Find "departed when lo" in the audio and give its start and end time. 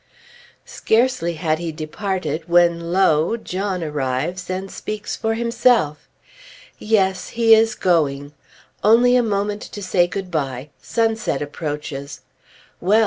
1.71-3.37